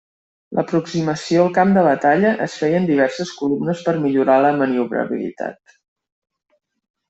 [0.59, 5.79] L'aproximació al camp de batalla es feia en diverses columnes per millorar la maniobrabilitat.